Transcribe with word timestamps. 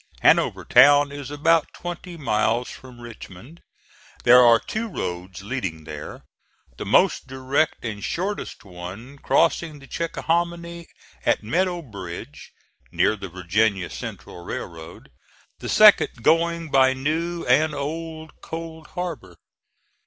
Hanover 0.21 0.65
Town 0.65 1.11
is 1.11 1.29
about 1.29 1.71
twenty 1.75 2.17
miles 2.17 2.71
from 2.71 3.01
Richmond. 3.01 3.61
There 4.23 4.41
are 4.43 4.59
two 4.59 4.87
roads 4.87 5.43
leading 5.43 5.83
there; 5.83 6.23
the 6.77 6.87
most 6.87 7.27
direct 7.27 7.85
and 7.85 8.03
shortest 8.03 8.65
one 8.65 9.19
crossing 9.19 9.77
the 9.77 9.85
Chickahominy 9.85 10.87
at 11.23 11.43
Meadow 11.43 11.83
Bridge, 11.83 12.51
near 12.91 13.15
the 13.15 13.29
Virginia 13.29 13.91
Central 13.91 14.43
Railroad, 14.43 15.11
the 15.59 15.69
second 15.69 16.23
going 16.23 16.71
by 16.71 16.93
New 16.95 17.45
and 17.45 17.75
Old 17.75 18.41
Cold 18.41 18.87
Harbor. 18.97 19.37